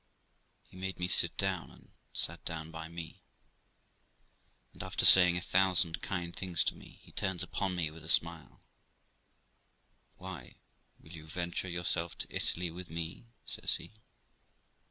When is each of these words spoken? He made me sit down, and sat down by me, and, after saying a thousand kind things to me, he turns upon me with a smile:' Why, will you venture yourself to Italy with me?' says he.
He 0.67 0.77
made 0.77 0.97
me 0.97 1.07
sit 1.07 1.37
down, 1.37 1.69
and 1.69 1.91
sat 2.11 2.43
down 2.43 2.71
by 2.71 2.87
me, 2.87 3.21
and, 4.73 4.81
after 4.81 5.05
saying 5.05 5.37
a 5.37 5.41
thousand 5.41 6.01
kind 6.01 6.35
things 6.35 6.63
to 6.63 6.75
me, 6.75 7.01
he 7.03 7.11
turns 7.11 7.43
upon 7.43 7.75
me 7.75 7.91
with 7.91 8.03
a 8.03 8.09
smile:' 8.09 8.63
Why, 10.17 10.55
will 10.99 11.11
you 11.11 11.27
venture 11.27 11.69
yourself 11.69 12.17
to 12.17 12.35
Italy 12.35 12.71
with 12.71 12.89
me?' 12.89 13.27
says 13.45 13.75
he. 13.75 13.91